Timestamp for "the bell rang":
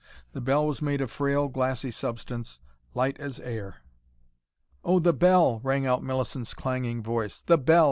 4.97-5.85